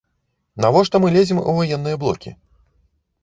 Навошта 0.63 1.01
мы 1.03 1.11
лезем 1.17 1.43
у 1.53 1.53
ваенныя 1.57 1.99
блокі? 2.05 2.35